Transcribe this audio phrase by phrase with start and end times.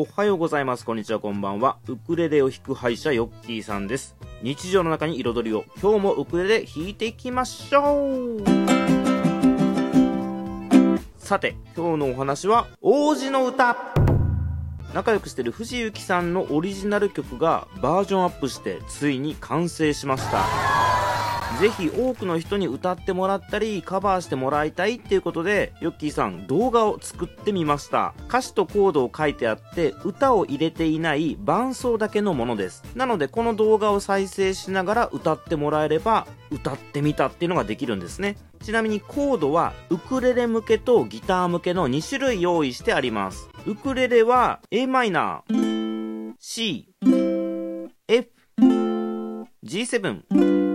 [0.00, 0.84] おはようございます。
[0.84, 1.78] こんにちは、こんばんは。
[1.88, 4.14] ウクレレを弾く歯医者、ヨッキーさんです。
[4.42, 8.44] 日常の中に彩りを、今日もウクレレ弾いていきましょう
[11.18, 13.76] さて、今日のお話は、王子の歌
[14.94, 20.77] 仲良くしてる藤幸さんのオリジナル曲がバージョンアップしてついに完成しました。
[21.60, 28.14] ぜひ多くの人に歌ってもらったりカバーしてもらいたいっていうことでヨッキーさん動画を作ってみました。
[28.28, 32.84] 歌詞とコードを書いてあって歌を入れていない伴奏だけのものです。
[32.94, 38.36] なのでこの動画を再生しながら歌ってもらえれば歌ってみたっていうのができるんですね。
[38.62, 43.48] ちなみにコードはウクレレ向けとギター向けの2種類用意してあります。
[43.66, 46.88] ウクレレは a マイナー C
[48.06, 48.30] F
[49.64, 50.67] G7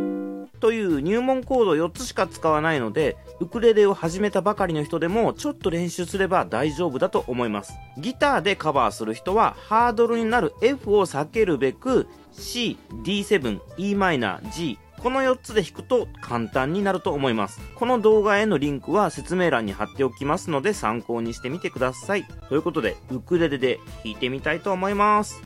[0.63, 7.73] という入門コード4つしか使わないので、ウクレレを始めたばかりの人でもちょっと練習すれば大丈夫だと思います。
[7.97, 17.59] ギターでカバーする人はハードルになる F を避けるべく C、D7、e マイナー、G この4つで弾くと簡単になると思います。
[17.75, 22.25] この動画へのリンクは説明欄に貼っておきますので参考にしてみてください。
[22.47, 25.41] ということで、ウクレレで弾いてみたいと思います。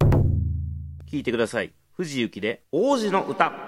[1.10, 1.73] 聴いてください。
[1.94, 3.67] 藤幸で王子の歌。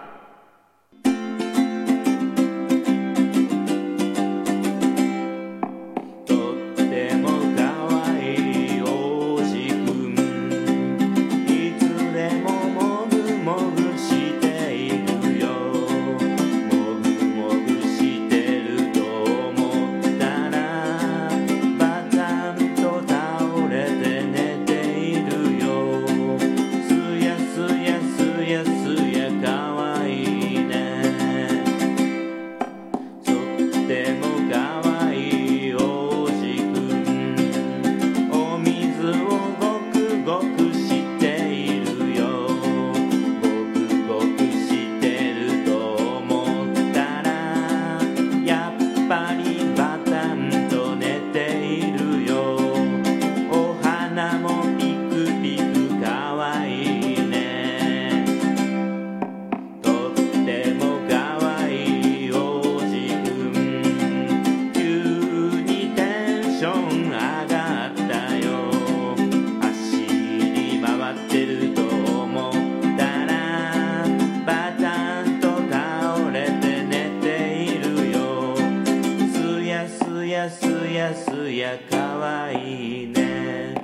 [80.40, 83.76] やすやすやかわいいね。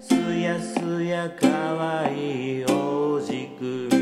[0.00, 3.64] すやすやかわいい王子く
[3.96, 3.99] ん